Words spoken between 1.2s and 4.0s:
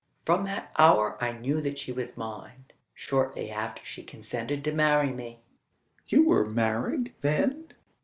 I knew that she was mine. Shortly after